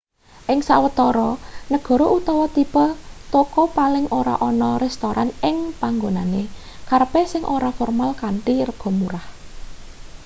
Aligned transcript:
ing 0.51 0.59
sawetara 0.67 1.29
negara 1.73 2.05
utawa 2.17 2.45
tipe 2.55 2.85
toko 3.33 3.63
paling 3.77 4.05
ora 4.19 4.35
ana 4.49 4.71
restoran 4.83 5.29
ing 5.49 5.57
panggonane 5.81 6.43
kerepe 6.89 7.21
sing 7.31 7.43
ora 7.55 7.69
formal 7.77 8.11
kanthi 8.21 8.55
rega 8.69 8.89
murah 8.99 9.25